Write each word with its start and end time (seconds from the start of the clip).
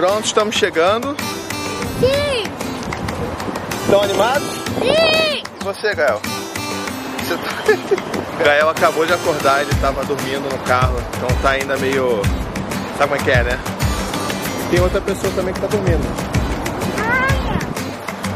Pronto, 0.00 0.24
estamos 0.24 0.56
chegando. 0.56 1.14
Sim! 2.00 2.44
Estão 3.82 4.00
animados? 4.00 4.48
Sim! 4.78 5.42
E 5.60 5.62
você, 5.62 5.94
Gael? 5.94 6.22
Você 7.18 7.36
tá... 7.36 8.40
Gael 8.42 8.70
acabou 8.70 9.04
de 9.04 9.12
acordar, 9.12 9.60
ele 9.60 9.70
estava 9.72 10.02
dormindo 10.06 10.48
no 10.50 10.56
carro, 10.64 10.96
então 11.14 11.28
tá 11.42 11.50
ainda 11.50 11.76
meio. 11.76 12.22
Sabe 12.96 13.10
como 13.10 13.14
é 13.16 13.18
que 13.18 13.30
é, 13.30 13.42
né? 13.42 13.60
Tem 14.70 14.80
outra 14.80 15.02
pessoa 15.02 15.30
também 15.34 15.52
que 15.52 15.60
tá 15.60 15.66
dormindo. 15.66 16.02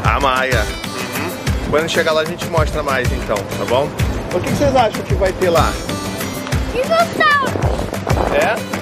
A 0.03 0.19
Maia. 0.19 0.61
Uhum. 0.61 1.71
Quando 1.71 1.89
chegar 1.89 2.11
lá 2.11 2.21
a 2.21 2.25
gente 2.25 2.45
mostra 2.45 2.83
mais 2.83 3.11
então, 3.11 3.37
tá 3.37 3.65
bom? 3.67 3.89
O 4.35 4.39
que 4.39 4.51
vocês 4.51 4.75
acham 4.75 5.01
que 5.01 5.15
vai 5.15 5.33
ter 5.33 5.49
lá? 5.49 5.73
Dinossauro! 6.71 7.51
É? 8.35 8.74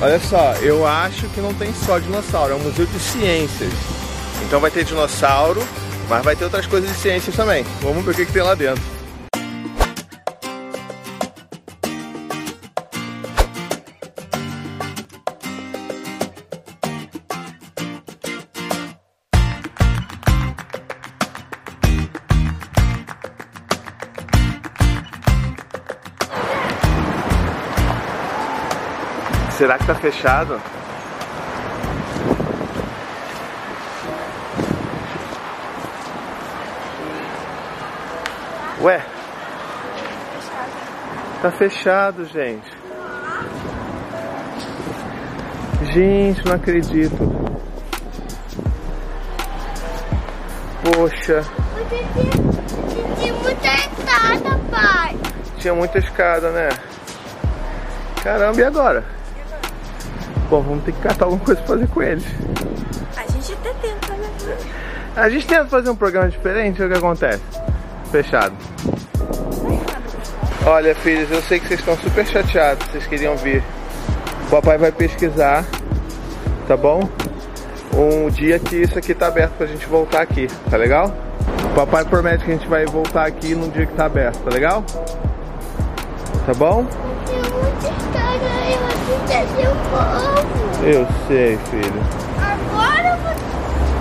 Olha 0.00 0.20
só, 0.20 0.52
eu 0.62 0.86
acho 0.86 1.26
que 1.28 1.40
não 1.40 1.52
tem 1.54 1.74
só 1.74 1.98
dinossauro, 1.98 2.52
é 2.52 2.56
um 2.56 2.60
museu 2.60 2.86
de 2.86 3.00
ciências. 3.00 3.72
Então 4.44 4.60
vai 4.60 4.70
ter 4.70 4.84
dinossauro, 4.84 5.60
mas 6.08 6.24
vai 6.24 6.36
ter 6.36 6.44
outras 6.44 6.66
coisas 6.66 6.88
de 6.88 6.96
ciências 6.96 7.34
também. 7.34 7.64
Vamos 7.80 8.04
ver 8.04 8.12
o 8.12 8.14
que, 8.14 8.26
que 8.26 8.32
tem 8.32 8.42
lá 8.42 8.54
dentro. 8.54 8.97
Tá 29.88 29.94
fechado? 29.94 30.60
Ué? 38.82 39.02
Tá 41.40 41.50
fechado, 41.50 42.26
gente. 42.26 42.70
Gente, 45.94 46.44
não 46.44 46.56
acredito. 46.56 47.16
Poxa, 50.84 51.42
tem 53.18 53.32
muita 53.32 53.68
escada, 53.68 54.60
pai. 54.70 55.18
tinha 55.56 55.74
muita 55.74 55.98
escada, 55.98 56.50
né? 56.50 56.68
Caramba, 58.22 58.60
e 58.60 58.64
agora? 58.64 59.17
Bom, 60.50 60.62
vamos 60.62 60.84
ter 60.84 60.92
que 60.92 61.00
catar 61.00 61.26
alguma 61.26 61.44
coisa 61.44 61.60
pra 61.60 61.74
fazer 61.74 61.88
com 61.88 62.02
eles. 62.02 62.24
A 63.16 63.30
gente 63.30 63.52
até 63.52 63.72
tenta, 63.74 64.12
né? 64.14 64.28
A 65.14 65.28
gente 65.28 65.46
tenta 65.46 65.66
fazer 65.66 65.90
um 65.90 65.96
programa 65.96 66.28
diferente, 66.28 66.82
o 66.82 66.88
que 66.88 66.96
acontece? 66.96 67.42
Fechado. 68.10 68.54
Olha, 70.64 70.94
filhos, 70.94 71.30
eu 71.30 71.42
sei 71.42 71.60
que 71.60 71.66
vocês 71.66 71.80
estão 71.80 71.96
super 71.98 72.26
chateados, 72.26 72.86
vocês 72.88 73.06
queriam 73.06 73.36
vir. 73.36 73.62
O 74.46 74.50
papai 74.50 74.78
vai 74.78 74.90
pesquisar, 74.90 75.64
tá 76.66 76.76
bom? 76.76 77.08
Um 77.94 78.30
dia 78.30 78.58
que 78.58 78.76
isso 78.76 78.98
aqui 78.98 79.14
tá 79.14 79.26
aberto 79.26 79.52
pra 79.52 79.66
gente 79.66 79.86
voltar 79.86 80.22
aqui, 80.22 80.46
tá 80.70 80.76
legal? 80.76 81.12
O 81.72 81.74
papai 81.74 82.04
promete 82.04 82.44
que 82.44 82.50
a 82.52 82.54
gente 82.54 82.68
vai 82.68 82.86
voltar 82.86 83.26
aqui 83.26 83.54
num 83.54 83.68
dia 83.68 83.86
que 83.86 83.94
tá 83.94 84.06
aberto, 84.06 84.38
tá 84.38 84.50
legal? 84.50 84.84
Tá 86.46 86.54
bom? 86.54 86.86
O 89.08 89.74
povo. 89.90 90.84
Eu 90.86 91.06
sei, 91.26 91.56
filho. 91.70 92.02
Agora. 92.36 93.18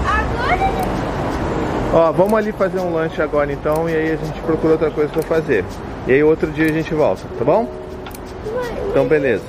Agora... 0.06 0.68
Ó, 1.94 2.12
vamos 2.12 2.34
ali 2.34 2.52
fazer 2.52 2.80
um 2.80 2.94
lanche 2.94 3.22
agora 3.22 3.52
então 3.52 3.90
e 3.90 3.96
aí 3.96 4.12
a 4.12 4.18
gente 4.18 4.40
procura 4.42 4.74
outra 4.74 4.92
coisa 4.92 5.10
pra 5.12 5.24
fazer. 5.24 5.64
E 6.06 6.12
aí 6.12 6.24
outro 6.24 6.52
dia 6.52 6.66
a 6.66 6.72
gente 6.72 6.94
volta, 6.94 7.24
tá 7.40 7.46
bom? 7.46 7.70
Então 8.90 9.08
beleza. 9.08 9.44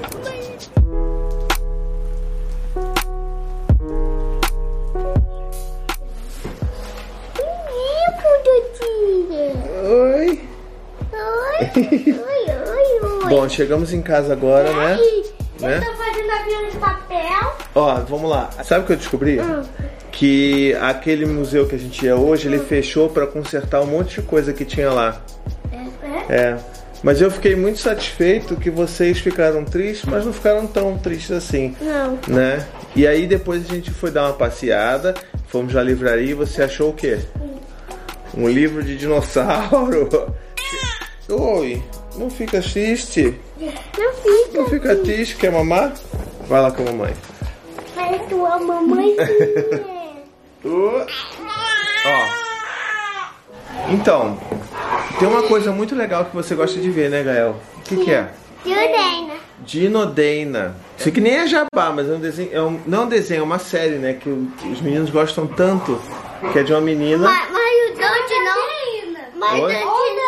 Oi. 9.90 10.40
Oi, 11.12 11.76
oi, 11.76 12.16
oi, 12.16 13.24
oi. 13.24 13.28
Bom, 13.28 13.48
chegamos 13.48 13.92
em 13.92 14.00
casa 14.00 14.32
agora, 14.32 14.72
né? 14.72 14.98
Né? 15.60 15.76
Eu 15.76 15.84
tô 15.84 15.96
fazendo 15.96 16.30
avião 16.30 16.68
de 16.68 16.76
papel. 16.76 17.56
Ó, 17.74 17.94
vamos 18.00 18.30
lá. 18.30 18.50
Sabe 18.64 18.84
o 18.84 18.86
que 18.86 18.92
eu 18.92 18.96
descobri? 18.96 19.38
Que 20.12 20.74
aquele 20.80 21.26
museu 21.26 21.66
que 21.66 21.74
a 21.74 21.78
gente 21.78 22.04
ia 22.04 22.16
hoje, 22.16 22.48
ele 22.48 22.58
fechou 22.58 23.08
pra 23.08 23.26
consertar 23.26 23.80
um 23.80 23.86
monte 23.86 24.20
de 24.20 24.22
coisa 24.22 24.52
que 24.52 24.64
tinha 24.64 24.90
lá. 24.90 25.20
É? 26.28 26.34
É. 26.34 26.58
Mas 27.02 27.20
eu 27.20 27.30
fiquei 27.30 27.54
muito 27.54 27.78
satisfeito 27.78 28.56
que 28.56 28.70
vocês 28.70 29.18
ficaram 29.18 29.64
tristes, 29.64 30.04
mas 30.10 30.24
não 30.24 30.32
ficaram 30.32 30.66
tão 30.66 30.98
tristes 30.98 31.30
assim. 31.30 31.76
Não. 31.80 32.18
né? 32.26 32.66
E 32.96 33.06
aí 33.06 33.26
depois 33.26 33.70
a 33.70 33.74
gente 33.74 33.90
foi 33.90 34.10
dar 34.10 34.24
uma 34.24 34.32
passeada, 34.32 35.14
fomos 35.46 35.76
à 35.76 35.82
livraria 35.82 36.30
e 36.30 36.34
você 36.34 36.62
achou 36.62 36.90
o 36.90 36.92
quê? 36.92 37.18
Um 38.36 38.48
livro 38.48 38.82
de 38.82 38.96
dinossauro. 38.96 40.08
Oi, 41.30 41.82
não 42.16 42.28
fica 42.30 42.60
triste. 42.60 43.38
Não 43.58 44.12
fica. 44.14 44.58
Não 44.58 44.68
fica 44.68 44.96
triste, 44.96 45.36
quer 45.36 45.50
mamar? 45.50 45.92
Vai 46.46 46.60
lá 46.62 46.70
com 46.70 46.82
a 46.82 46.86
mamãe. 46.86 47.14
Parece 47.94 48.24
tua 48.28 48.58
mamãezinha. 48.58 49.98
Uh. 50.64 51.06
Ó. 52.04 52.48
Então, 53.90 54.36
tem 55.20 55.28
uma 55.28 55.44
coisa 55.44 55.70
muito 55.70 55.94
legal 55.94 56.24
que 56.24 56.34
você 56.34 56.56
gosta 56.56 56.80
de 56.80 56.90
ver, 56.90 57.08
né, 57.10 57.22
Gael? 57.22 57.54
O 57.76 57.82
que, 57.82 57.96
que 58.04 58.10
é? 58.10 58.28
Jurena. 58.64 59.34
Dinodeina. 59.60 60.76
Isso 60.98 61.08
aqui 61.08 61.20
nem 61.20 61.36
é 61.36 61.46
jabá, 61.46 61.92
mas 61.94 62.08
é 62.08 62.12
um 62.12 62.18
desenho. 62.18 62.50
É 62.52 62.60
um, 62.60 62.80
não 62.86 63.02
é 63.02 63.04
um 63.04 63.08
desenho, 63.08 63.40
é 63.40 63.44
uma 63.44 63.58
série, 63.60 63.96
né? 63.98 64.14
Que 64.14 64.28
os 64.28 64.80
meninos 64.80 65.10
gostam 65.10 65.46
tanto. 65.46 66.00
Que 66.52 66.58
é 66.58 66.62
de 66.64 66.72
uma 66.72 66.80
menina. 66.80 67.18
Mas, 67.18 67.50
mas 67.52 67.90
o 67.90 67.94
Dante 67.94 68.34
não. 68.44 69.38
Mas 69.38 69.58
o? 69.60 69.66
Dante 69.68 69.80
não. 69.80 70.27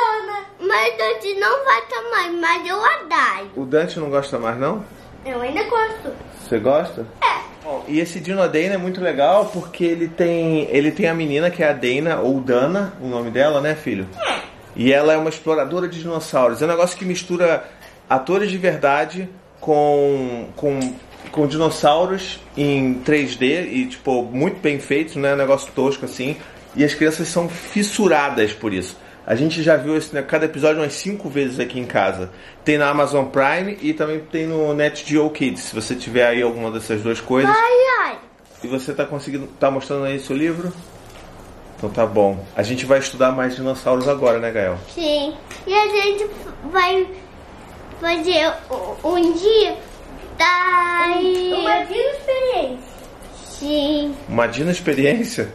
Mas 0.80 0.94
o 0.94 0.96
Dante 0.96 1.34
não 1.34 1.64
vai 1.66 1.82
tomar, 1.82 2.32
mas 2.40 2.66
eu 2.66 2.82
adoro. 2.82 3.50
O 3.54 3.66
Dante 3.66 4.00
não 4.00 4.08
gosta 4.08 4.38
mais, 4.38 4.58
não? 4.58 4.82
Eu 5.26 5.42
ainda 5.42 5.62
gosto. 5.64 6.10
Você 6.40 6.58
gosta? 6.58 7.06
É. 7.22 7.40
Bom, 7.62 7.84
e 7.86 8.00
esse 8.00 8.18
Dinodeina 8.18 8.76
é 8.76 8.78
muito 8.78 8.98
legal 8.98 9.50
porque 9.52 9.84
ele 9.84 10.08
tem. 10.08 10.66
Ele 10.70 10.90
tem 10.90 11.06
a 11.06 11.12
menina 11.12 11.50
que 11.50 11.62
é 11.62 11.68
a 11.68 11.74
Dana, 11.74 12.20
ou 12.20 12.40
Dana, 12.40 12.94
o 12.98 13.06
nome 13.06 13.30
dela, 13.30 13.60
né, 13.60 13.74
filho? 13.74 14.08
E 14.74 14.90
ela 14.90 15.12
é 15.12 15.18
uma 15.18 15.28
exploradora 15.28 15.86
de 15.86 15.98
dinossauros. 15.98 16.62
É 16.62 16.64
um 16.64 16.68
negócio 16.68 16.96
que 16.96 17.04
mistura 17.04 17.68
atores 18.08 18.50
de 18.50 18.56
verdade 18.56 19.28
com. 19.60 20.48
com. 20.56 20.80
com 21.30 21.46
dinossauros 21.46 22.40
em 22.56 23.02
3D 23.04 23.68
e, 23.70 23.86
tipo, 23.86 24.22
muito 24.22 24.58
bem 24.60 24.80
feitos, 24.80 25.16
não 25.16 25.28
é 25.28 25.34
um 25.34 25.36
negócio 25.36 25.70
tosco 25.74 26.06
assim. 26.06 26.38
E 26.74 26.82
as 26.82 26.94
crianças 26.94 27.28
são 27.28 27.50
fissuradas 27.50 28.54
por 28.54 28.72
isso. 28.72 28.96
A 29.26 29.34
gente 29.34 29.62
já 29.62 29.76
viu 29.76 29.96
esse, 29.96 30.14
né, 30.14 30.22
cada 30.22 30.46
episódio 30.46 30.80
umas 30.82 30.94
cinco 30.94 31.28
vezes 31.28 31.60
aqui 31.60 31.78
em 31.78 31.84
casa. 31.86 32.30
Tem 32.64 32.78
na 32.78 32.88
Amazon 32.88 33.26
Prime 33.26 33.78
e 33.80 33.92
também 33.92 34.20
tem 34.20 34.46
no 34.46 34.72
NetGeo 34.74 35.28
Kids. 35.30 35.62
Se 35.64 35.74
você 35.74 35.94
tiver 35.94 36.26
aí 36.26 36.42
alguma 36.42 36.70
dessas 36.70 37.02
duas 37.02 37.20
coisas. 37.20 37.54
Ai, 37.54 38.08
ai. 38.08 38.18
E 38.64 38.66
você 38.68 38.92
tá 38.92 39.04
conseguindo. 39.04 39.46
tá 39.58 39.70
mostrando 39.70 40.04
aí 40.04 40.18
seu 40.18 40.36
livro? 40.36 40.72
Então 41.76 41.88
tá 41.88 42.04
bom. 42.04 42.44
A 42.56 42.62
gente 42.62 42.84
vai 42.84 42.98
estudar 42.98 43.32
mais 43.32 43.54
dinossauros 43.56 44.06
agora, 44.08 44.38
né, 44.38 44.50
Gael? 44.50 44.78
Sim. 44.94 45.34
E 45.66 45.72
a 45.74 45.88
gente 45.88 46.26
vai 46.70 47.06
fazer 48.00 48.52
um- 49.04 49.32
dia 49.32 49.76
da. 50.36 51.06
Uma 51.58 51.84
vida 51.84 52.10
experiência. 52.18 52.78
Sim. 53.44 54.14
Uma 54.28 54.46
dino 54.46 54.70
experiência? 54.70 55.52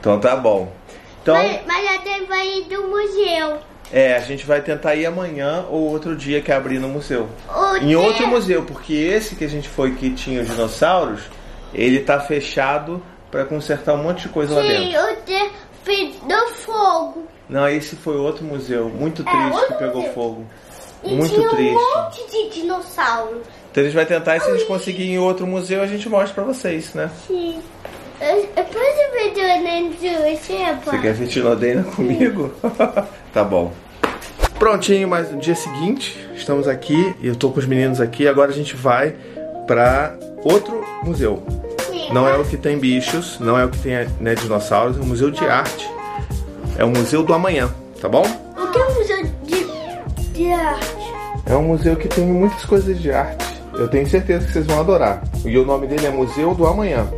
Então 0.00 0.18
tá 0.18 0.34
bom. 0.36 0.72
Então, 1.22 1.34
Mas, 1.36 1.60
mas 1.66 1.88
a 1.88 1.92
gente 2.04 2.26
vai 2.26 2.46
ir 2.48 2.62
do 2.64 2.82
museu. 2.88 3.58
é, 3.92 4.16
a 4.16 4.20
gente 4.20 4.44
vai 4.44 4.60
tentar 4.60 4.94
ir 4.96 5.06
amanhã 5.06 5.64
ou 5.70 5.88
outro 5.90 6.16
dia 6.16 6.40
que 6.40 6.50
abrir 6.50 6.78
no 6.78 6.88
museu. 6.88 7.28
O 7.48 7.76
Em 7.76 7.94
outro 7.94 8.26
museu, 8.26 8.64
porque 8.64 8.92
esse 8.92 9.36
que 9.36 9.44
a 9.44 9.48
gente 9.48 9.68
foi 9.68 9.94
que 9.94 10.10
tinha 10.10 10.42
os 10.42 10.48
dinossauros, 10.48 11.20
ele 11.72 12.00
tá 12.00 12.18
fechado 12.20 13.02
pra 13.30 13.44
consertar 13.44 13.94
um 13.94 14.02
monte 14.02 14.22
de 14.22 14.28
coisa 14.30 14.54
lá 14.54 14.62
Sim, 14.62 14.68
dentro. 14.68 15.00
o 15.00 15.16
de 15.24 15.50
fez 15.84 16.16
do 16.16 16.46
fogo. 16.54 17.26
Não, 17.48 17.68
esse 17.68 17.96
foi 17.96 18.16
outro 18.16 18.44
museu, 18.44 18.88
muito 18.88 19.22
É, 19.22 19.24
triste 19.24 19.50
que 19.50 19.56
outro 19.56 19.74
pegou 19.76 19.96
museu. 20.02 20.12
fogo. 20.14 20.46
E 21.04 21.14
Muito 21.16 21.34
tinha 21.34 21.48
triste. 21.48 21.74
um 21.74 21.96
monte 22.02 22.30
de 22.30 22.50
dinossauros. 22.60 23.42
Então 23.70 23.80
a 23.82 23.86
gente 23.86 23.94
vai 23.96 24.06
tentar 24.06 24.36
e 24.36 24.40
se 24.40 24.48
a 24.50 24.52
gente 24.56 24.66
conseguir 24.66 25.02
ir 25.02 25.10
em 25.14 25.18
outro 25.18 25.46
museu, 25.46 25.82
a 25.82 25.86
gente 25.86 26.08
mostra 26.08 26.32
pra 26.34 26.44
vocês, 26.44 26.94
né? 26.94 27.10
Sim. 27.26 27.60
Posso 28.22 29.10
ver 29.12 29.32
do 29.34 29.64
Nenzu, 29.64 30.38
Você 30.84 30.98
quer 30.98 31.12
ver 31.12 31.26
Dinodeina 31.26 31.82
comigo? 31.82 32.52
Tá 33.32 33.42
bom. 33.42 33.72
Prontinho, 34.58 35.08
mas 35.08 35.32
no 35.32 35.40
dia 35.40 35.54
seguinte, 35.54 36.28
estamos 36.34 36.68
aqui, 36.68 37.14
e 37.18 37.28
eu 37.28 37.34
tô 37.34 37.50
com 37.50 37.58
os 37.58 37.64
meninos 37.64 37.98
aqui, 37.98 38.28
agora 38.28 38.50
a 38.50 38.54
gente 38.54 38.76
vai 38.76 39.16
pra 39.66 40.14
outro 40.44 40.84
museu. 41.02 41.42
Não 42.12 42.28
é 42.28 42.36
o 42.36 42.44
que 42.44 42.58
tem 42.58 42.78
bichos, 42.78 43.40
não 43.40 43.58
é 43.58 43.64
o 43.64 43.70
que 43.70 43.78
tem 43.78 44.06
né, 44.20 44.34
dinossauros, 44.34 44.98
é 44.98 45.00
um 45.00 45.06
museu 45.06 45.30
de 45.30 45.42
arte. 45.46 45.88
É 46.76 46.84
o 46.84 46.90
Museu 46.90 47.22
do 47.22 47.32
Amanhã, 47.32 47.74
tá 48.00 48.08
bom? 48.08 48.22
O 48.22 48.70
que 48.70 48.78
é 48.78 48.86
um 48.86 48.94
museu 48.94 49.26
de, 49.44 50.32
de 50.32 50.52
arte? 50.52 51.12
É 51.46 51.56
um 51.56 51.62
museu 51.62 51.96
que 51.96 52.08
tem 52.08 52.26
muitas 52.26 52.66
coisas 52.66 53.00
de 53.00 53.10
arte. 53.10 53.46
Eu 53.72 53.88
tenho 53.88 54.06
certeza 54.06 54.46
que 54.46 54.52
vocês 54.52 54.66
vão 54.66 54.78
adorar. 54.78 55.22
E 55.42 55.56
o 55.56 55.64
nome 55.64 55.86
dele 55.86 56.06
é 56.06 56.10
Museu 56.10 56.54
do 56.54 56.66
Amanhã. 56.66 57.08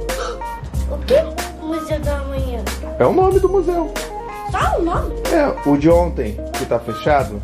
É 3.04 3.06
o 3.06 3.12
nome 3.12 3.38
do 3.38 3.50
museu. 3.50 3.92
Só 4.50 4.78
o 4.78 4.82
nome? 4.82 5.14
É, 5.30 5.68
o 5.68 5.76
de 5.76 5.90
ontem, 5.90 6.40
que 6.54 6.64
tá 6.64 6.80
fechado, 6.80 7.38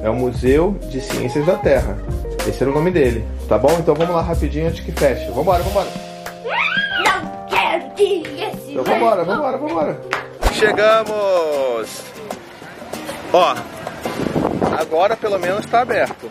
é 0.00 0.08
o 0.08 0.14
Museu 0.14 0.78
de 0.88 1.00
Ciências 1.00 1.44
da 1.44 1.56
Terra. 1.56 1.98
Esse 2.46 2.62
era 2.62 2.70
o 2.70 2.74
nome 2.74 2.92
dele, 2.92 3.26
tá 3.48 3.58
bom? 3.58 3.72
Então 3.80 3.96
vamos 3.96 4.14
lá 4.14 4.22
rapidinho 4.22 4.68
antes 4.68 4.78
que 4.78 4.92
feche. 4.92 5.28
Vambora, 5.32 5.60
vambora. 5.64 5.88
Não 7.04 7.46
quero 7.48 7.90
que 7.96 8.22
esse 8.22 8.70
Então 8.74 8.84
vambora, 8.84 9.24
vambora, 9.24 9.58
vambora. 9.58 10.00
Chegamos! 10.52 12.04
Ó, 13.32 13.56
agora 14.78 15.16
pelo 15.16 15.40
menos 15.40 15.66
tá 15.66 15.80
aberto. 15.80 16.30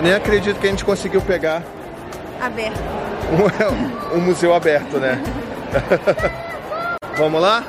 Nem 0.00 0.14
acredito 0.14 0.58
que 0.58 0.66
a 0.66 0.70
gente 0.70 0.84
conseguiu 0.84 1.20
pegar 1.20 1.62
Aberto. 2.40 2.80
um, 4.12 4.16
um 4.18 4.20
museu 4.20 4.54
aberto, 4.54 4.98
né? 4.98 5.22
Vamos 7.16 7.40
lá? 7.40 7.64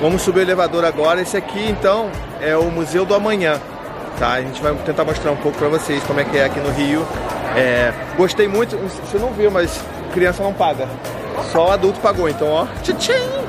Vamos 0.00 0.22
subir 0.22 0.40
o 0.40 0.42
elevador 0.42 0.84
agora. 0.84 1.20
Esse 1.20 1.36
aqui, 1.36 1.64
então, 1.70 2.10
é 2.40 2.56
o 2.56 2.64
Museu 2.64 3.04
do 3.04 3.14
Amanhã. 3.14 3.60
Tá? 4.18 4.32
A 4.32 4.42
gente 4.42 4.60
vai 4.60 4.74
tentar 4.74 5.04
mostrar 5.04 5.30
um 5.30 5.36
pouco 5.36 5.56
pra 5.56 5.68
vocês 5.68 6.02
como 6.04 6.20
é 6.20 6.24
que 6.24 6.36
é 6.36 6.44
aqui 6.44 6.60
no 6.60 6.70
Rio. 6.70 7.06
É, 7.56 7.92
gostei 8.16 8.48
muito. 8.48 8.76
Você 8.76 9.18
não 9.18 9.32
viu, 9.32 9.50
mas 9.50 9.80
criança 10.12 10.42
não 10.42 10.52
paga. 10.52 10.88
Só 11.50 11.68
o 11.68 11.70
adulto 11.70 12.00
pagou. 12.00 12.28
Então, 12.28 12.48
ó. 12.48 12.66
Tchim! 12.82 13.41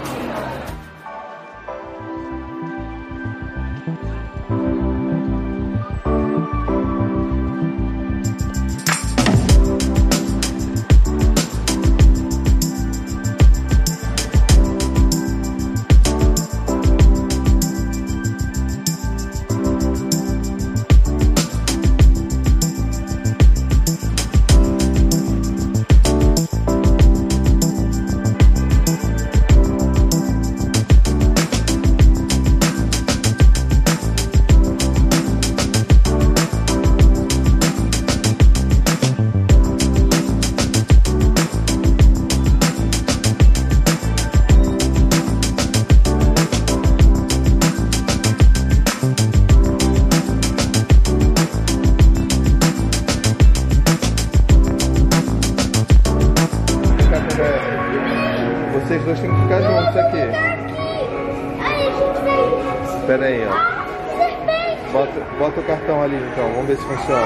Então, 66.94 67.06
vamos 67.08 67.23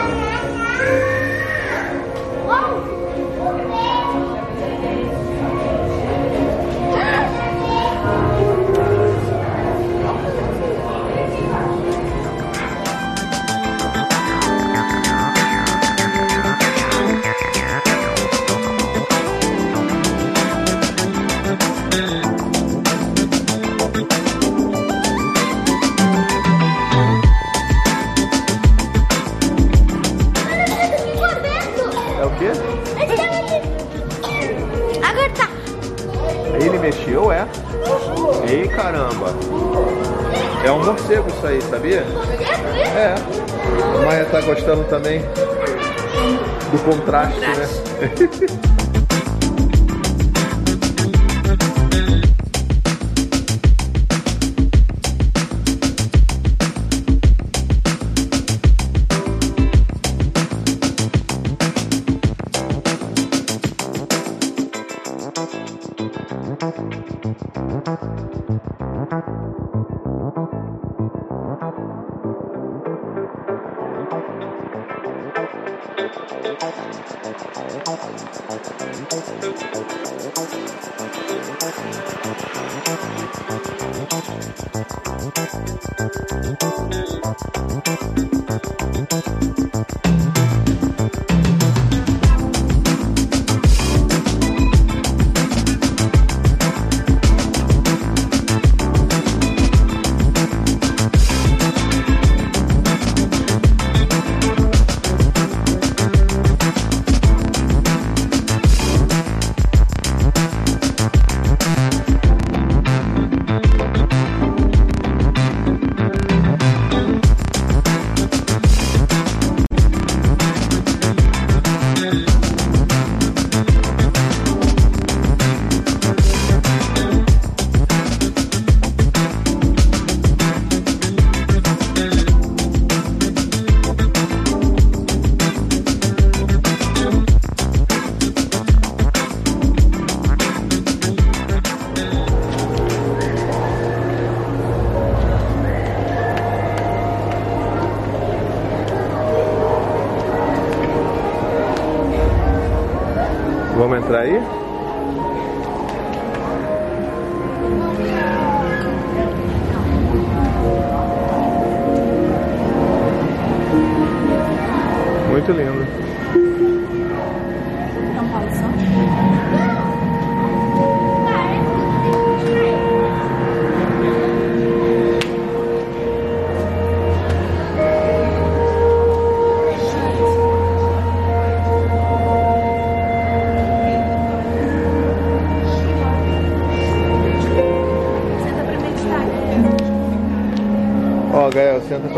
Música 48.00 48.78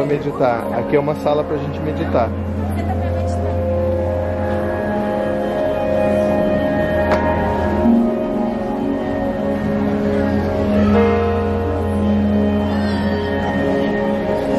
meditar. 0.10 0.66
Aqui 0.80 0.96
é 0.96 1.00
uma 1.00 1.13
sala 1.16 1.44
pra 1.44 1.56
gente 1.58 1.80
meditar. 1.82 2.30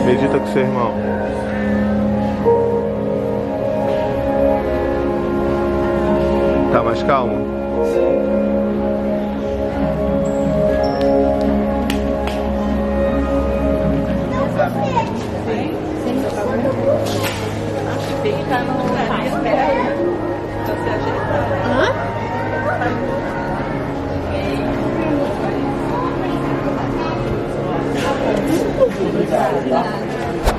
Medita 0.07 0.38
com 0.38 0.47
seu 0.47 0.62
irmão. 0.62 0.95
Tá 6.73 6.83
mais 6.85 7.02
calmo? 7.02 7.50
Fica 18.23 18.59
no 18.61 18.73
lugar. 18.87 19.26
Espera 19.26 19.62
aí. 19.62 19.80
Você 20.66 20.88
ajeita. 20.90 22.11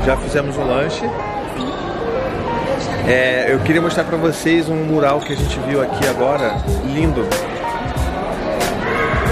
Já 0.05 0.17
fizemos 0.17 0.57
o 0.57 0.61
lanche. 0.61 1.05
É, 3.07 3.47
eu 3.49 3.59
queria 3.59 3.81
mostrar 3.81 4.03
pra 4.03 4.17
vocês 4.17 4.69
um 4.69 4.85
mural 4.85 5.19
que 5.19 5.33
a 5.33 5.35
gente 5.35 5.59
viu 5.61 5.81
aqui 5.81 6.07
agora, 6.07 6.55
lindo. 6.85 7.27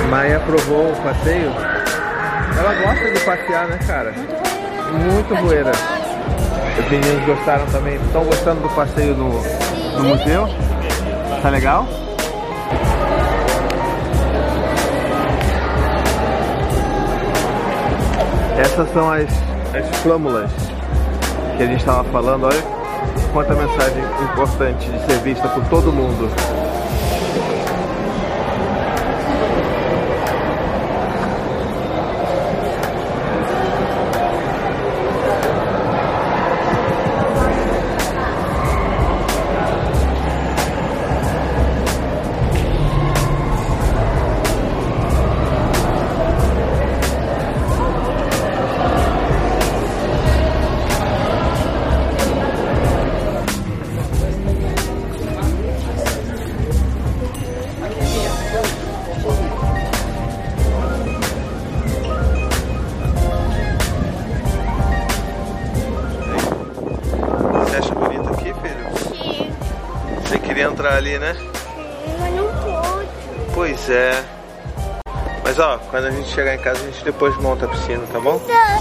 Maia 0.09 0.37
aprovou 0.37 0.91
o 0.91 0.95
passeio. 0.97 1.51
Ela 2.57 2.73
gosta 2.83 3.11
de 3.11 3.19
passear, 3.21 3.67
né, 3.67 3.79
cara? 3.87 4.13
Muito 4.91 5.35
voeira. 5.35 5.71
Os 6.79 6.91
meninos 6.91 7.25
gostaram 7.25 7.65
também. 7.67 7.95
Estão 7.95 8.23
gostando 8.23 8.61
do 8.61 8.69
passeio 8.69 9.15
no 9.15 9.29
museu? 10.03 10.47
Tá 11.41 11.49
legal? 11.49 11.87
Essas 18.59 18.91
são 18.91 19.11
as, 19.11 19.29
as 19.73 19.97
flâmulas 20.01 20.51
que 21.57 21.63
a 21.63 21.65
gente 21.65 21.79
estava 21.79 22.03
falando. 22.05 22.45
Olha 22.45 22.79
quanta 23.31 23.53
mensagem 23.53 24.03
importante 24.23 24.89
de 24.89 24.99
ser 25.05 25.19
vista 25.21 25.47
por 25.49 25.63
todo 25.65 25.91
mundo. 25.91 26.29
Quando 75.89 76.05
a 76.05 76.11
gente 76.11 76.29
chegar 76.29 76.55
em 76.55 76.59
casa, 76.59 76.81
a 76.83 76.85
gente 76.85 77.03
depois 77.03 77.35
monta 77.37 77.65
a 77.65 77.67
piscina, 77.67 78.03
tá 78.11 78.19
bom? 78.19 78.39
Tá. 78.39 78.79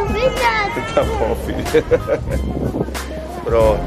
Obrigada. 0.00 0.64
Tá 0.94 1.02
bom, 1.02 1.34
filho. 1.36 1.64
Pronto. 3.44 3.82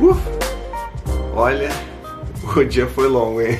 Uf. 0.00 0.20
Olha, 1.34 1.70
o 2.56 2.64
dia 2.64 2.86
foi 2.86 3.08
longo, 3.08 3.40
hein? 3.40 3.58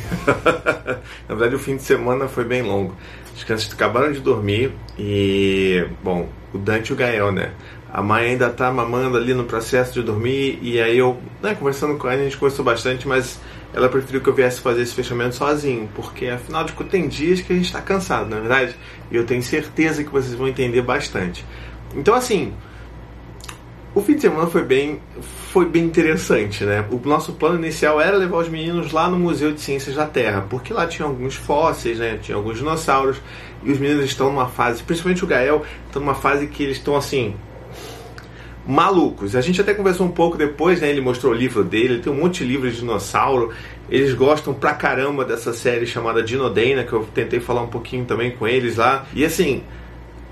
Na 1.29 1.35
verdade, 1.35 1.55
o 1.55 1.59
fim 1.59 1.77
de 1.77 1.83
semana 1.83 2.29
foi 2.29 2.45
bem 2.45 2.63
longo. 2.63 2.95
As 3.41 3.45
crianças 3.45 3.73
acabaram 3.73 4.13
de 4.13 4.21
dormir 4.21 4.71
e, 4.99 5.87
bom, 6.05 6.29
o 6.53 6.59
Dante 6.59 6.91
e 6.91 6.93
o 6.93 6.97
Gael, 6.97 7.33
né? 7.33 7.53
A 7.91 8.03
mãe 8.03 8.29
ainda 8.29 8.51
tá 8.51 8.71
mamando 8.71 9.17
ali 9.17 9.33
no 9.33 9.45
processo 9.45 9.95
de 9.95 10.03
dormir 10.03 10.59
e 10.61 10.79
aí 10.79 10.99
eu, 10.99 11.19
né, 11.43 11.55
conversando 11.55 11.97
com 11.97 12.07
ela, 12.07 12.21
a 12.21 12.25
gente 12.25 12.37
conversou 12.37 12.63
bastante, 12.63 13.09
mas 13.09 13.41
ela 13.73 13.89
preferiu 13.89 14.21
que 14.21 14.29
eu 14.29 14.35
viesse 14.35 14.61
fazer 14.61 14.83
esse 14.83 14.95
fechamento 14.95 15.37
sozinho, 15.37 15.89
porque 15.95 16.27
afinal 16.27 16.65
de 16.65 16.73
contas 16.73 16.93
tem 16.93 17.09
dias 17.09 17.41
que 17.41 17.51
a 17.51 17.57
gente 17.57 17.73
tá 17.73 17.81
cansado, 17.81 18.29
na 18.29 18.37
é 18.37 18.41
verdade? 18.41 18.77
E 19.11 19.17
eu 19.17 19.25
tenho 19.25 19.43
certeza 19.43 20.05
que 20.05 20.11
vocês 20.11 20.35
vão 20.35 20.47
entender 20.47 20.83
bastante. 20.83 21.43
Então, 21.97 22.15
assim, 22.15 22.53
o 23.95 24.01
fim 24.01 24.15
de 24.15 24.23
semana 24.23 24.47
foi 24.47 24.63
bem, 24.63 25.01
foi 25.53 25.67
bem 25.67 25.85
interessante, 25.85 26.65
né? 26.65 26.85
O 26.91 27.01
nosso 27.09 27.33
plano 27.33 27.59
inicial 27.59 28.01
era 28.01 28.17
levar 28.17 28.39
os 28.39 28.49
meninos 28.49 28.93
lá 28.93 29.09
no 29.09 29.19
Museu 29.19 29.53
de 29.53 29.61
Ciências 29.61 29.97
da 29.97 30.07
Terra, 30.07 30.47
porque 30.49 30.73
lá 30.73 30.87
tinha 30.87 31.07
alguns 31.07 31.35
fósseis, 31.35 31.99
né? 31.99 32.19
Tinha 32.23 32.37
alguns 32.37 32.59
dinossauros, 32.59 33.21
e 33.65 33.71
os 33.73 33.79
meninos 33.79 34.05
estão 34.05 34.31
numa 34.31 34.47
fase, 34.47 34.83
principalmente 34.83 35.25
o 35.25 35.27
Gael, 35.27 35.65
estão 35.87 36.01
numa 36.01 36.15
fase 36.15 36.47
que 36.47 36.63
eles 36.63 36.77
estão 36.77 36.97
assim 36.97 37.35
malucos. 38.67 39.35
A 39.35 39.41
gente 39.41 39.61
até 39.61 39.75
conversou 39.75 40.07
um 40.07 40.13
pouco 40.13 40.39
depois, 40.39 40.81
né? 40.81 40.89
Ele 40.89 41.01
mostrou 41.01 41.33
o 41.33 41.37
livro 41.37 41.65
dele, 41.65 41.95
ele 41.95 42.03
tem 42.03 42.13
um 42.13 42.17
monte 42.17 42.45
de 42.45 42.51
livros 42.51 42.75
de 42.75 42.81
dinossauro. 42.81 43.51
Eles 43.91 44.15
gostam 44.15 44.55
pra 44.55 44.73
caramba 44.75 45.25
dessa 45.25 45.53
série 45.53 45.87
chamada 45.87 46.23
Dinodena, 46.23 46.85
que 46.85 46.93
eu 46.93 47.05
tentei 47.13 47.41
falar 47.41 47.63
um 47.63 47.69
pouquinho 47.69 48.05
também 48.05 48.31
com 48.31 48.47
eles 48.47 48.77
lá. 48.77 49.07
E 49.13 49.25
assim, 49.25 49.65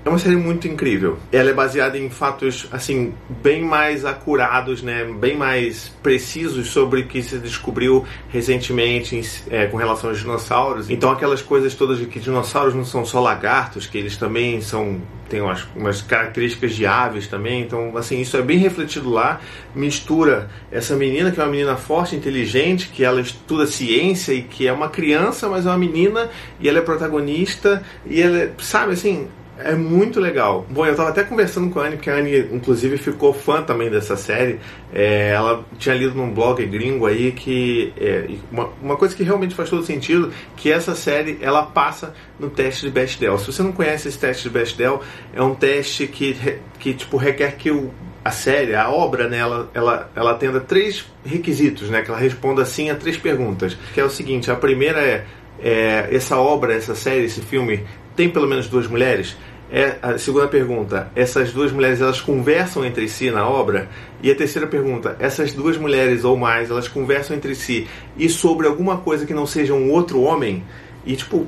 é 0.09 0.13
uma 0.13 0.19
série 0.19 0.35
muito 0.35 0.67
incrível. 0.67 1.17
Ela 1.31 1.51
é 1.51 1.53
baseada 1.53 1.97
em 1.97 2.09
fatos 2.09 2.67
assim 2.71 3.13
bem 3.41 3.61
mais 3.61 4.05
acurados, 4.05 4.81
né, 4.81 5.05
bem 5.19 5.37
mais 5.37 5.89
precisos 6.01 6.69
sobre 6.69 7.01
o 7.01 7.07
que 7.07 7.21
se 7.21 7.37
descobriu 7.37 8.03
recentemente 8.29 9.15
em- 9.15 9.23
é, 9.49 9.67
com 9.67 9.77
relação 9.77 10.09
aos 10.09 10.19
dinossauros. 10.19 10.89
Então 10.89 11.11
aquelas 11.11 11.41
coisas 11.41 11.73
todas 11.75 11.99
de 11.99 12.05
que 12.05 12.19
dinossauros 12.19 12.73
não 12.73 12.85
são 12.85 13.05
só 13.05 13.19
lagartos, 13.19 13.85
que 13.85 13.97
eles 13.97 14.17
também 14.17 14.61
são 14.61 14.99
têm 15.29 15.41
umas, 15.41 15.63
umas 15.75 16.01
características 16.01 16.73
de 16.73 16.87
aves 16.87 17.27
também. 17.27 17.61
Então 17.61 17.95
assim 17.95 18.19
isso 18.19 18.35
é 18.35 18.41
bem 18.41 18.57
refletido 18.57 19.09
lá. 19.11 19.39
Mistura 19.75 20.49
essa 20.71 20.95
menina 20.95 21.31
que 21.31 21.39
é 21.39 21.43
uma 21.43 21.51
menina 21.51 21.75
forte, 21.77 22.15
inteligente, 22.15 22.89
que 22.89 23.03
ela 23.03 23.21
estuda 23.21 23.67
ciência 23.67 24.33
e 24.33 24.41
que 24.41 24.67
é 24.67 24.73
uma 24.73 24.89
criança, 24.89 25.47
mas 25.47 25.67
é 25.67 25.69
uma 25.69 25.77
menina 25.77 26.29
e 26.59 26.67
ela 26.67 26.79
é 26.79 26.81
protagonista 26.81 27.83
e 28.07 28.19
ela 28.21 28.37
é, 28.39 28.51
sabe 28.57 28.93
assim 28.93 29.27
é 29.63 29.75
muito 29.75 30.19
legal. 30.19 30.65
Bom, 30.69 30.85
eu 30.85 30.95
tava 30.95 31.09
até 31.09 31.23
conversando 31.23 31.69
com 31.69 31.79
a 31.79 31.85
Anne, 31.85 31.95
porque 31.97 32.09
a 32.09 32.15
Anne, 32.15 32.39
inclusive, 32.51 32.97
ficou 32.97 33.33
fã 33.33 33.61
também 33.61 33.89
dessa 33.89 34.15
série. 34.15 34.59
É, 34.93 35.31
ela 35.31 35.65
tinha 35.77 35.95
lido 35.95 36.15
num 36.15 36.31
blog 36.31 36.65
gringo 36.65 37.05
aí 37.05 37.31
que. 37.31 37.93
é, 37.97 38.29
uma, 38.51 38.69
uma 38.81 38.95
coisa 38.95 39.15
que 39.15 39.23
realmente 39.23 39.55
faz 39.55 39.69
todo 39.69 39.83
sentido, 39.83 40.31
que 40.55 40.71
essa 40.71 40.95
série 40.95 41.37
ela 41.41 41.63
passa 41.63 42.13
no 42.39 42.49
teste 42.49 42.85
de 42.85 42.91
Bechdel. 42.91 43.37
Se 43.37 43.47
você 43.47 43.61
não 43.61 43.71
conhece 43.71 44.07
esse 44.07 44.17
teste 44.17 44.43
de 44.43 44.49
Bechdel, 44.49 45.01
é 45.33 45.41
um 45.41 45.53
teste 45.53 46.07
que, 46.07 46.59
que 46.79 46.93
tipo, 46.93 47.17
requer 47.17 47.55
que 47.57 47.69
o, 47.69 47.91
a 48.23 48.31
série, 48.31 48.75
a 48.75 48.89
obra, 48.89 49.27
né, 49.27 49.37
ela, 49.37 49.69
ela, 49.73 50.09
ela 50.15 50.31
atenda 50.31 50.59
três 50.59 51.05
requisitos, 51.25 51.89
né? 51.89 52.01
Que 52.01 52.09
ela 52.09 52.19
responda 52.19 52.61
assim 52.61 52.89
a 52.89 52.95
três 52.95 53.17
perguntas. 53.17 53.77
Que 53.93 53.99
é 53.99 54.03
o 54.05 54.09
seguinte, 54.09 54.49
a 54.49 54.55
primeira 54.55 54.99
é 54.99 55.25
é, 55.61 56.07
essa 56.11 56.37
obra, 56.37 56.73
essa 56.73 56.95
série, 56.95 57.25
esse 57.25 57.41
filme 57.41 57.85
tem 58.19 58.29
pelo 58.29 58.49
menos 58.49 58.67
duas 58.67 58.85
mulheres? 58.85 59.37
É, 59.71 59.95
a 60.01 60.17
segunda 60.17 60.45
pergunta, 60.45 61.09
essas 61.15 61.53
duas 61.53 61.71
mulheres 61.71 62.01
elas 62.01 62.19
conversam 62.19 62.83
entre 62.83 63.07
si 63.07 63.31
na 63.31 63.47
obra? 63.47 63.87
E 64.21 64.29
a 64.29 64.35
terceira 64.35 64.67
pergunta, 64.67 65.15
essas 65.21 65.53
duas 65.53 65.77
mulheres 65.77 66.25
ou 66.25 66.35
mais, 66.35 66.69
elas 66.69 66.89
conversam 66.89 67.37
entre 67.37 67.55
si 67.55 67.87
e 68.17 68.27
sobre 68.27 68.67
alguma 68.67 68.97
coisa 68.97 69.25
que 69.25 69.33
não 69.33 69.45
seja 69.45 69.73
um 69.73 69.89
outro 69.89 70.19
homem? 70.19 70.65
E 71.05 71.15
tipo, 71.15 71.47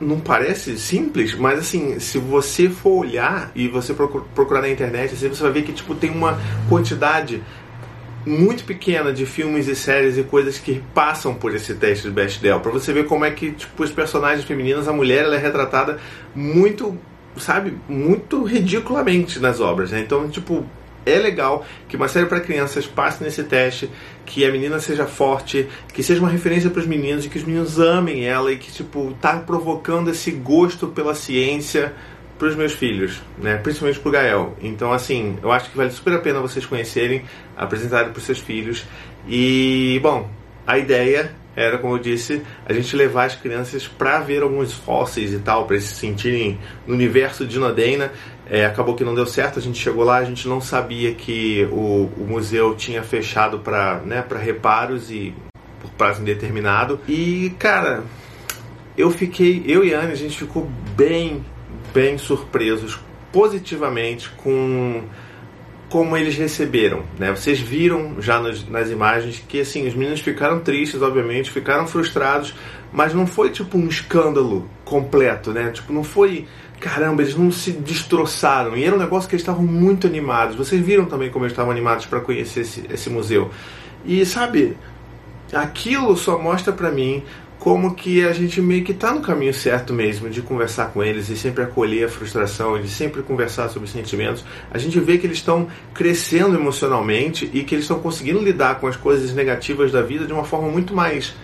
não 0.00 0.20
parece 0.20 0.78
simples, 0.78 1.34
mas 1.34 1.58
assim, 1.58 1.98
se 1.98 2.18
você 2.18 2.68
for 2.68 3.00
olhar 3.00 3.50
e 3.52 3.66
você 3.66 3.92
procurar 3.92 4.60
na 4.60 4.68
internet, 4.68 5.14
assim, 5.14 5.28
você 5.28 5.42
vai 5.42 5.50
ver 5.50 5.62
que 5.62 5.72
tipo 5.72 5.92
tem 5.92 6.10
uma 6.10 6.38
quantidade 6.68 7.42
muito 8.24 8.64
pequena 8.64 9.12
de 9.12 9.26
filmes 9.26 9.68
e 9.68 9.74
séries 9.74 10.16
e 10.16 10.22
coisas 10.22 10.58
que 10.58 10.82
passam 10.94 11.34
por 11.34 11.54
esse 11.54 11.74
teste 11.74 12.08
de 12.08 12.10
Bechdel, 12.12 12.60
para 12.60 12.70
você 12.70 12.92
ver 12.92 13.06
como 13.06 13.24
é 13.24 13.30
que 13.30 13.52
tipo 13.52 13.82
os 13.82 13.90
personagens 13.90 14.44
femininos, 14.44 14.88
a 14.88 14.92
mulher 14.92 15.24
ela 15.24 15.36
é 15.36 15.38
retratada 15.38 15.98
muito, 16.34 16.96
sabe, 17.36 17.76
muito 17.88 18.42
ridiculamente 18.44 19.38
nas 19.38 19.60
obras, 19.60 19.90
né? 19.90 20.00
Então, 20.00 20.28
tipo, 20.28 20.64
é 21.04 21.18
legal 21.18 21.64
que 21.88 21.96
uma 21.96 22.08
série 22.08 22.26
para 22.26 22.40
crianças 22.40 22.86
passe 22.86 23.22
nesse 23.22 23.42
teste, 23.42 23.90
que 24.24 24.44
a 24.44 24.52
menina 24.52 24.78
seja 24.78 25.06
forte, 25.06 25.68
que 25.92 26.02
seja 26.02 26.20
uma 26.20 26.30
referência 26.30 26.70
para 26.70 26.80
os 26.80 26.86
meninos 26.86 27.24
e 27.24 27.28
que 27.28 27.38
os 27.38 27.44
meninos 27.44 27.78
amem 27.80 28.24
ela 28.24 28.52
e 28.52 28.56
que 28.56 28.70
tipo 28.70 29.14
tá 29.20 29.38
provocando 29.38 30.10
esse 30.10 30.30
gosto 30.30 30.86
pela 30.86 31.14
ciência 31.14 31.92
para 32.42 32.48
os 32.48 32.56
meus 32.56 32.72
filhos, 32.72 33.22
né? 33.38 33.56
Principalmente 33.56 34.00
para 34.00 34.08
o 34.08 34.12
Gael. 34.12 34.56
Então 34.60 34.92
assim, 34.92 35.38
eu 35.40 35.52
acho 35.52 35.70
que 35.70 35.76
vale 35.76 35.92
super 35.92 36.14
a 36.14 36.18
pena 36.18 36.40
vocês 36.40 36.66
conhecerem, 36.66 37.22
apresentarem 37.56 38.10
para 38.10 38.18
os 38.18 38.24
seus 38.24 38.40
filhos 38.40 38.84
e 39.28 40.00
bom, 40.02 40.28
a 40.66 40.76
ideia 40.76 41.30
era, 41.54 41.78
como 41.78 41.94
eu 41.94 41.98
disse, 42.00 42.42
a 42.66 42.72
gente 42.72 42.96
levar 42.96 43.26
as 43.26 43.36
crianças 43.36 43.86
para 43.86 44.18
ver 44.18 44.42
alguns 44.42 44.72
fósseis 44.72 45.32
e 45.32 45.38
tal, 45.38 45.66
para 45.66 45.76
eles 45.76 45.86
se 45.86 45.94
sentirem 45.94 46.58
no 46.84 46.94
universo 46.94 47.46
de 47.46 47.60
Nodeina. 47.60 48.10
É, 48.50 48.66
acabou 48.66 48.96
que 48.96 49.04
não 49.04 49.14
deu 49.14 49.26
certo, 49.26 49.60
a 49.60 49.62
gente 49.62 49.78
chegou 49.78 50.02
lá, 50.02 50.16
a 50.16 50.24
gente 50.24 50.48
não 50.48 50.60
sabia 50.60 51.14
que 51.14 51.64
o, 51.70 52.10
o 52.16 52.26
museu 52.28 52.74
tinha 52.74 53.04
fechado 53.04 53.60
para 53.60 54.00
né, 54.04 54.24
reparos 54.42 55.12
e 55.12 55.32
por 55.80 55.90
prazo 55.92 56.22
indeterminado. 56.22 56.98
E, 57.06 57.54
cara, 57.56 58.02
eu 58.98 59.12
fiquei, 59.12 59.62
eu 59.64 59.84
e 59.84 59.94
a 59.94 60.00
Anne, 60.00 60.12
a 60.12 60.16
gente 60.16 60.36
ficou 60.36 60.68
bem, 60.96 61.44
bem 61.92 62.18
surpresos 62.18 62.98
positivamente 63.32 64.30
com 64.36 65.02
como 65.88 66.16
eles 66.16 66.36
receberam, 66.36 67.04
né? 67.18 67.30
Vocês 67.32 67.60
viram 67.60 68.16
já 68.18 68.40
nas, 68.40 68.66
nas, 68.66 68.88
imagens 68.88 69.44
que 69.46 69.60
assim 69.60 69.86
os 69.86 69.94
meninos 69.94 70.20
ficaram 70.20 70.60
tristes, 70.60 71.02
obviamente, 71.02 71.50
ficaram 71.50 71.86
frustrados, 71.86 72.54
mas 72.90 73.12
não 73.12 73.26
foi 73.26 73.50
tipo 73.50 73.76
um 73.76 73.86
escândalo 73.88 74.66
completo, 74.86 75.50
né? 75.50 75.70
Tipo 75.70 75.92
não 75.92 76.02
foi 76.02 76.46
caramba, 76.80 77.22
eles 77.22 77.36
não 77.36 77.52
se 77.52 77.72
destroçaram 77.72 78.74
e 78.74 78.84
era 78.84 78.96
um 78.96 78.98
negócio 78.98 79.28
que 79.28 79.34
eles 79.34 79.42
estavam 79.42 79.62
muito 79.62 80.06
animados. 80.06 80.56
Vocês 80.56 80.84
viram 80.84 81.04
também 81.04 81.30
como 81.30 81.44
eles 81.44 81.52
estavam 81.52 81.70
animados 81.70 82.06
para 82.06 82.20
conhecer 82.20 82.60
esse, 82.60 82.84
esse 82.90 83.10
museu 83.10 83.50
e 84.04 84.24
sabe 84.24 84.76
aquilo 85.52 86.16
só 86.16 86.38
mostra 86.38 86.72
para 86.72 86.90
mim 86.90 87.22
como 87.62 87.94
que 87.94 88.26
a 88.26 88.32
gente 88.32 88.60
meio 88.60 88.82
que 88.82 88.90
está 88.90 89.14
no 89.14 89.20
caminho 89.20 89.54
certo 89.54 89.92
mesmo 89.92 90.28
de 90.28 90.42
conversar 90.42 90.86
com 90.86 91.00
eles 91.00 91.28
e 91.28 91.36
sempre 91.36 91.62
acolher 91.62 92.06
a 92.06 92.08
frustração, 92.08 92.76
de 92.82 92.88
sempre 92.88 93.22
conversar 93.22 93.68
sobre 93.68 93.88
sentimentos. 93.88 94.44
A 94.68 94.78
gente 94.78 94.98
vê 94.98 95.16
que 95.16 95.28
eles 95.28 95.38
estão 95.38 95.68
crescendo 95.94 96.56
emocionalmente 96.56 97.48
e 97.54 97.62
que 97.62 97.76
eles 97.76 97.84
estão 97.84 98.00
conseguindo 98.00 98.40
lidar 98.40 98.80
com 98.80 98.88
as 98.88 98.96
coisas 98.96 99.32
negativas 99.32 99.92
da 99.92 100.02
vida 100.02 100.26
de 100.26 100.32
uma 100.32 100.42
forma 100.42 100.68
muito 100.70 100.92
mais 100.92 101.36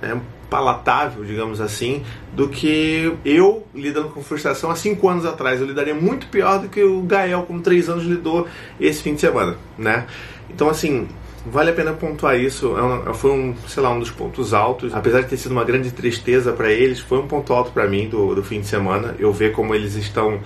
é, 0.00 0.16
palatável, 0.48 1.24
digamos 1.24 1.60
assim, 1.60 2.04
do 2.32 2.48
que 2.48 3.12
eu 3.24 3.66
lidando 3.74 4.10
com 4.10 4.22
frustração 4.22 4.70
há 4.70 4.76
cinco 4.76 5.08
anos 5.08 5.26
atrás. 5.26 5.60
Eu 5.60 5.66
lidaria 5.66 5.96
muito 5.96 6.28
pior 6.28 6.60
do 6.60 6.68
que 6.68 6.84
o 6.84 7.02
Gael, 7.02 7.42
com 7.42 7.58
três 7.58 7.88
anos, 7.88 8.04
lidou 8.04 8.46
esse 8.80 9.02
fim 9.02 9.14
de 9.14 9.20
semana, 9.20 9.56
né? 9.76 10.06
Então, 10.48 10.68
assim, 10.68 11.08
Vale 11.46 11.70
a 11.70 11.72
pena 11.72 11.92
pontuar 11.94 12.38
isso, 12.38 12.76
é 12.76 12.82
um, 12.82 13.14
foi 13.14 13.30
um, 13.30 13.54
sei 13.66 13.82
lá, 13.82 13.90
um 13.90 13.98
dos 13.98 14.10
pontos 14.10 14.52
altos, 14.52 14.94
apesar 14.94 15.22
de 15.22 15.28
ter 15.28 15.38
sido 15.38 15.52
uma 15.52 15.64
grande 15.64 15.90
tristeza 15.90 16.52
para 16.52 16.70
eles, 16.70 17.00
foi 17.00 17.18
um 17.18 17.26
ponto 17.26 17.52
alto 17.54 17.72
para 17.72 17.88
mim 17.88 18.08
do, 18.08 18.34
do 18.34 18.42
fim 18.42 18.60
de 18.60 18.66
semana. 18.66 19.14
Eu 19.18 19.32
ver 19.32 19.52
como 19.52 19.74
eles 19.74 19.94
estão 19.94 20.38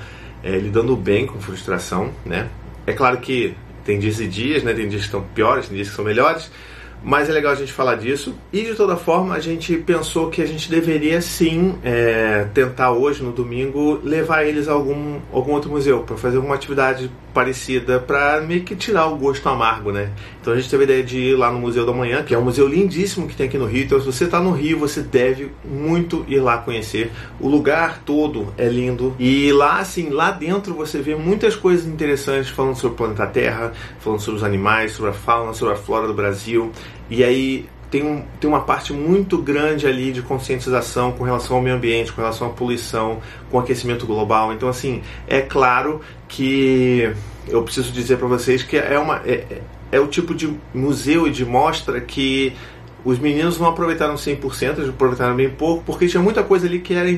é, 0.42 0.57
lidando 0.57 0.94
bem 0.94 1.26
com 1.26 1.40
frustração, 1.40 2.11
né? 2.24 2.48
É 2.87 2.92
claro 2.92 3.18
que 3.18 3.57
tem 3.85 3.98
dias 3.98 4.20
e 4.20 4.28
dias, 4.28 4.62
né? 4.62 4.72
Tem 4.72 4.88
dias 4.88 5.02
que 5.02 5.09
estão 5.09 5.22
piores, 5.35 5.66
tem 5.66 5.74
dias 5.74 5.90
que 5.90 5.96
são 5.96 6.04
melhores, 6.04 6.48
mas 7.02 7.28
é 7.28 7.33
legal 7.33 7.52
a 7.52 7.57
gente 7.57 7.72
falar 7.72 7.96
disso. 7.96 8.35
E 8.52 8.62
de 8.62 8.74
toda 8.76 8.96
forma, 8.96 9.35
a 9.35 9.40
gente 9.40 9.76
pensou 9.76 10.30
que 10.30 10.40
a 10.40 10.46
gente 10.46 10.70
deveria 10.70 11.20
sim 11.20 11.76
é, 11.83 12.46
tentar 12.54 12.92
hoje, 12.92 13.20
no 13.20 13.33
domingo, 13.33 14.00
levar 14.04 14.44
eles 14.44 14.68
a 14.68 14.72
algum, 14.72 15.18
algum 15.33 15.52
outro 15.52 15.70
museu 15.70 16.00
para 16.00 16.16
fazer 16.16 16.37
alguma 16.37 16.54
atividade 16.54 17.11
parecida 17.34 17.98
para 17.98 18.40
meio 18.40 18.62
que 18.62 18.76
tirar 18.76 19.06
o 19.06 19.16
gosto 19.16 19.46
amargo, 19.48 19.90
né? 19.90 20.10
Então 20.40 20.52
a 20.52 20.56
gente 20.56 20.70
teve 20.70 20.84
a 20.84 20.86
ideia 20.86 21.02
de 21.02 21.18
ir 21.18 21.36
lá 21.36 21.50
no 21.50 21.58
Museu 21.58 21.84
da 21.84 21.92
Manhã, 21.92 22.22
que 22.22 22.32
é 22.32 22.38
um 22.38 22.44
museu 22.44 22.66
lindíssimo 22.68 23.26
que 23.26 23.34
tem 23.34 23.46
aqui 23.46 23.58
no 23.58 23.66
Rio. 23.66 23.84
Então 23.84 23.98
se 23.98 24.06
você 24.06 24.24
está 24.24 24.40
no 24.40 24.52
Rio, 24.52 24.78
você 24.78 25.02
deve 25.02 25.50
muito 25.64 26.24
ir 26.28 26.38
lá 26.38 26.58
conhecer. 26.58 27.10
O 27.40 27.48
lugar 27.48 28.02
todo 28.04 28.54
é 28.56 28.68
lindo 28.68 29.14
e 29.18 29.52
lá 29.52 29.80
assim, 29.80 30.10
lá 30.10 30.30
dentro 30.30 30.74
você 30.74 31.00
vê 31.02 31.16
muitas 31.16 31.56
coisas 31.56 31.84
interessantes 31.84 32.50
falando 32.50 32.76
sobre 32.76 32.94
o 32.94 32.96
planeta 32.96 33.26
Terra, 33.26 33.72
falando 33.98 34.20
sobre 34.20 34.38
os 34.38 34.44
animais, 34.44 34.92
sobre 34.92 35.10
a 35.10 35.14
fauna, 35.14 35.52
sobre 35.52 35.74
a 35.74 35.76
flora 35.76 36.06
do 36.06 36.14
Brasil. 36.14 36.70
E 37.10 37.24
aí 37.24 37.66
tem, 37.94 38.02
um, 38.02 38.24
tem 38.40 38.50
uma 38.50 38.62
parte 38.62 38.92
muito 38.92 39.38
grande 39.38 39.87
ali 39.87 40.11
de 40.11 40.20
conscientização 40.20 41.12
com 41.12 41.22
relação 41.22 41.54
ao 41.54 41.62
meio 41.62 41.76
ambiente, 41.76 42.12
com 42.12 42.20
relação 42.20 42.48
à 42.48 42.50
poluição, 42.50 43.20
com 43.48 43.57
o 43.57 43.61
aquecimento 43.61 44.04
global. 44.04 44.52
Então, 44.52 44.68
assim, 44.68 45.00
é 45.28 45.40
claro 45.40 46.00
que 46.26 47.09
eu 47.46 47.62
preciso 47.62 47.92
dizer 47.92 48.16
para 48.16 48.26
vocês 48.26 48.64
que 48.64 48.76
é, 48.76 48.98
uma, 48.98 49.22
é, 49.24 49.62
é 49.92 50.00
o 50.00 50.09
tipo 50.09 50.35
de 50.35 50.52
museu 50.74 51.28
e 51.28 51.30
de 51.30 51.44
mostra 51.44 52.00
que 52.00 52.52
os 53.04 53.16
meninos 53.20 53.61
não 53.61 53.68
aproveitaram 53.68 54.16
100%, 54.16 54.78
eles 54.78 54.88
aproveitaram 54.88 55.37
bem 55.37 55.50
pouco, 55.50 55.85
porque 55.87 56.09
tinha 56.09 56.22
muita 56.22 56.42
coisa 56.42 56.66
ali 56.66 56.80
que 56.80 56.94
era 56.94 57.09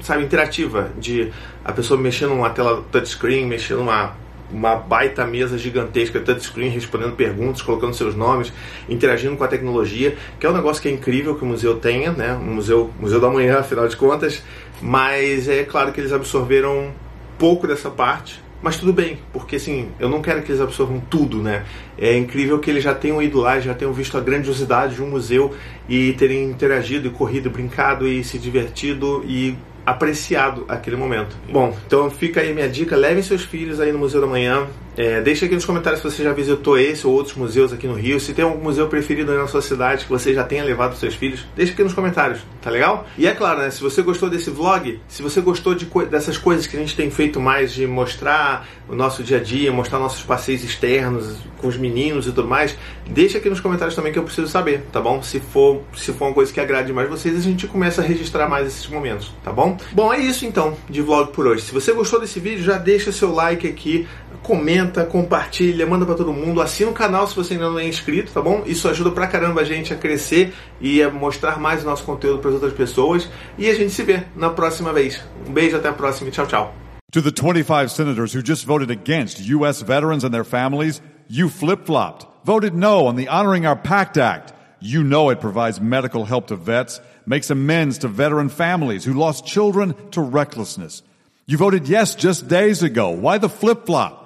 sabe, 0.00 0.24
interativa, 0.24 0.92
de 0.98 1.30
a 1.62 1.72
pessoa 1.72 2.00
mexendo 2.00 2.30
numa 2.30 2.48
tela 2.48 2.82
touchscreen, 2.90 3.44
mexendo 3.44 3.80
numa 3.80 4.16
uma 4.50 4.76
baita 4.76 5.26
mesa 5.26 5.58
gigantesca, 5.58 6.20
touchscreen, 6.20 6.70
respondendo 6.70 7.14
perguntas, 7.14 7.62
colocando 7.62 7.94
seus 7.94 8.14
nomes, 8.14 8.52
interagindo 8.88 9.36
com 9.36 9.44
a 9.44 9.48
tecnologia, 9.48 10.16
que 10.38 10.46
é 10.46 10.50
um 10.50 10.54
negócio 10.54 10.80
que 10.80 10.88
é 10.88 10.92
incrível 10.92 11.34
que 11.34 11.42
o 11.42 11.46
museu 11.46 11.76
tenha, 11.76 12.12
né? 12.12 12.34
Um 12.34 12.54
museu, 12.54 12.90
museu 12.98 13.20
da 13.20 13.28
manhã, 13.28 13.58
afinal 13.58 13.88
de 13.88 13.96
contas, 13.96 14.42
mas 14.80 15.48
é 15.48 15.64
claro 15.64 15.92
que 15.92 16.00
eles 16.00 16.12
absorveram 16.12 16.92
pouco 17.38 17.66
dessa 17.66 17.90
parte, 17.90 18.40
mas 18.62 18.78
tudo 18.78 18.92
bem, 18.92 19.18
porque 19.32 19.56
assim, 19.56 19.90
eu 20.00 20.08
não 20.08 20.22
quero 20.22 20.42
que 20.42 20.50
eles 20.50 20.60
absorvam 20.60 20.98
tudo, 20.98 21.42
né? 21.42 21.64
É 21.98 22.16
incrível 22.16 22.58
que 22.58 22.70
eles 22.70 22.82
já 22.82 22.94
tenham 22.94 23.22
ido 23.22 23.38
lá, 23.38 23.60
já 23.60 23.74
tenham 23.74 23.92
visto 23.92 24.16
a 24.16 24.20
grandiosidade 24.20 24.94
de 24.94 25.02
um 25.02 25.08
museu 25.08 25.54
e 25.88 26.12
terem 26.14 26.44
interagido 26.44 27.08
e 27.08 27.10
corrido, 27.10 27.50
brincado 27.50 28.08
e 28.08 28.24
se 28.24 28.38
divertido 28.38 29.22
e 29.26 29.56
apreciado 29.86 30.64
aquele 30.68 30.96
momento. 30.96 31.36
Bom, 31.50 31.74
então 31.86 32.10
fica 32.10 32.40
aí 32.40 32.52
minha 32.52 32.68
dica, 32.68 32.96
levem 32.96 33.22
seus 33.22 33.42
filhos 33.42 33.78
aí 33.80 33.92
no 33.92 33.98
Museu 33.98 34.20
da 34.20 34.26
Manhã, 34.26 34.66
é, 34.96 35.20
deixa 35.20 35.44
aqui 35.44 35.54
nos 35.54 35.64
comentários 35.64 36.00
se 36.00 36.10
você 36.10 36.22
já 36.22 36.32
visitou 36.32 36.78
esse 36.78 37.06
ou 37.06 37.12
outros 37.12 37.36
museus 37.36 37.72
aqui 37.72 37.86
no 37.86 37.94
Rio. 37.94 38.18
Se 38.18 38.32
tem 38.32 38.44
algum 38.44 38.62
museu 38.62 38.88
preferido 38.88 39.30
aí 39.30 39.38
na 39.38 39.46
sua 39.46 39.60
cidade 39.60 40.04
que 40.04 40.10
você 40.10 40.32
já 40.32 40.42
tenha 40.42 40.64
levado 40.64 40.96
seus 40.96 41.14
filhos, 41.14 41.46
deixa 41.54 41.72
aqui 41.72 41.82
nos 41.82 41.92
comentários, 41.92 42.40
tá 42.62 42.70
legal? 42.70 43.06
E 43.18 43.26
é 43.26 43.34
claro, 43.34 43.60
né? 43.60 43.70
Se 43.70 43.82
você 43.82 44.00
gostou 44.00 44.30
desse 44.30 44.48
vlog, 44.48 44.98
se 45.06 45.22
você 45.22 45.40
gostou 45.40 45.74
de 45.74 45.84
co 45.84 46.04
dessas 46.04 46.38
coisas 46.38 46.66
que 46.66 46.76
a 46.76 46.80
gente 46.80 46.96
tem 46.96 47.10
feito 47.10 47.38
mais, 47.40 47.74
de 47.74 47.86
mostrar 47.86 48.66
o 48.88 48.94
nosso 48.94 49.22
dia 49.22 49.36
a 49.36 49.42
dia, 49.42 49.70
mostrar 49.72 49.98
nossos 49.98 50.22
passeios 50.22 50.64
externos 50.64 51.36
com 51.58 51.68
os 51.68 51.76
meninos 51.76 52.26
e 52.26 52.32
tudo 52.32 52.48
mais, 52.48 52.76
deixa 53.08 53.38
aqui 53.38 53.50
nos 53.50 53.60
comentários 53.60 53.94
também 53.94 54.12
que 54.12 54.18
eu 54.18 54.22
preciso 54.22 54.48
saber, 54.48 54.82
tá 54.92 55.00
bom? 55.00 55.22
Se 55.22 55.40
for, 55.40 55.82
se 55.94 56.12
for 56.12 56.26
uma 56.26 56.34
coisa 56.34 56.52
que 56.52 56.60
agrade 56.60 56.92
mais 56.92 57.08
vocês, 57.08 57.36
a 57.36 57.40
gente 57.40 57.66
começa 57.66 58.00
a 58.00 58.04
registrar 58.04 58.48
mais 58.48 58.66
esses 58.66 58.86
momentos, 58.86 59.32
tá 59.42 59.52
bom? 59.52 59.76
Bom, 59.92 60.12
é 60.12 60.20
isso 60.20 60.46
então 60.46 60.76
de 60.88 61.02
vlog 61.02 61.32
por 61.32 61.46
hoje. 61.46 61.62
Se 61.62 61.72
você 61.72 61.92
gostou 61.92 62.20
desse 62.20 62.40
vídeo, 62.40 62.64
já 62.64 62.78
deixa 62.78 63.12
seu 63.12 63.32
like 63.32 63.66
aqui, 63.66 64.06
comenta, 64.46 65.04
compartilha, 65.04 65.84
manda 65.84 66.06
para 66.06 66.14
todo 66.14 66.32
mundo, 66.32 66.62
assina 66.62 66.88
o 66.88 66.94
canal 66.94 67.26
se 67.26 67.34
você 67.34 67.54
ainda 67.54 67.68
não 67.68 67.80
é 67.80 67.88
inscrito, 67.88 68.30
tá 68.32 68.40
bom? 68.40 68.62
Isso 68.64 68.88
ajuda 68.88 69.10
pra 69.10 69.26
caramba 69.26 69.62
a 69.62 69.64
gente 69.64 69.92
a 69.92 69.96
crescer 69.96 70.54
e 70.80 71.02
a 71.02 71.10
mostrar 71.10 71.58
mais 71.58 71.82
o 71.82 71.86
nosso 71.86 72.04
conteúdo 72.04 72.38
para 72.38 72.50
as 72.50 72.54
outras 72.54 72.72
pessoas. 72.72 73.28
E 73.58 73.68
a 73.68 73.74
gente 73.74 73.90
se 73.90 74.04
vê 74.04 74.22
na 74.36 74.48
próxima 74.48 74.92
vez. 74.92 75.20
Um 75.48 75.52
beijo, 75.52 75.76
até 75.76 75.88
a 75.88 75.92
próxima 75.92 76.30
tchau, 76.30 76.46
tchau. 76.46 76.74
To 77.10 77.20
the 77.20 77.32
25 77.32 77.90
senators 77.90 78.32
who 78.32 78.40
just 78.40 78.64
voted 78.64 78.88
against 78.88 79.40
U.S. 79.40 79.82
veterans 79.82 80.22
and 80.22 80.30
their 80.30 80.44
families, 80.44 81.02
you 81.28 81.48
flip 81.48 81.84
flopped, 81.84 82.26
voted 82.44 82.72
no 82.72 83.06
on 83.06 83.16
the 83.16 83.26
Honoring 83.28 83.66
Our 83.66 83.76
Pact 83.76 84.16
Act. 84.16 84.52
You 84.80 85.02
know 85.02 85.30
it 85.30 85.40
provides 85.40 85.80
medical 85.80 86.24
help 86.24 86.46
to 86.48 86.56
vets, 86.56 87.00
makes 87.26 87.50
amends 87.50 87.98
to 87.98 88.08
veteran 88.08 88.48
families 88.48 89.04
who 89.04 89.14
lost 89.14 89.44
children 89.44 89.94
to 90.12 90.20
recklessness. 90.20 91.02
You 91.46 91.56
voted 91.56 91.88
yes 91.88 92.14
just 92.14 92.46
days 92.46 92.84
ago. 92.84 93.10
Why 93.10 93.38
the 93.38 93.48
flip 93.48 93.86
flop? 93.86 94.25